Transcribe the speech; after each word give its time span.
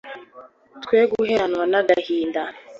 tweguheranwa 0.83 1.63
n’agahinda 1.71 2.41